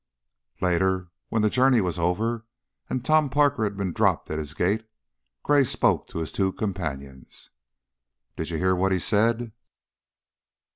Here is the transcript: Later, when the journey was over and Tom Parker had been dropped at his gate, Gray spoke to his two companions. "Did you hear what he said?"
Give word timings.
Later, 0.61 1.11
when 1.29 1.43
the 1.43 1.49
journey 1.51 1.79
was 1.79 1.99
over 1.99 2.47
and 2.89 3.05
Tom 3.05 3.29
Parker 3.29 3.65
had 3.65 3.77
been 3.77 3.93
dropped 3.93 4.31
at 4.31 4.39
his 4.39 4.55
gate, 4.55 4.83
Gray 5.43 5.63
spoke 5.63 6.07
to 6.07 6.17
his 6.17 6.31
two 6.31 6.51
companions. 6.53 7.51
"Did 8.35 8.49
you 8.49 8.57
hear 8.57 8.73
what 8.75 8.91
he 8.91 8.97
said?" 8.97 9.51